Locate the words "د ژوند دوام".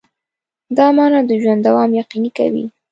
1.29-1.89